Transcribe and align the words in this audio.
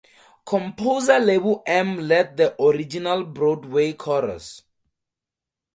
Composer 0.51 1.19
Lebo 1.19 1.61
M 1.67 1.95
led 1.97 2.35
the 2.35 2.59
original 2.59 3.23
Broadway 3.23 3.93
chorus. 3.93 4.63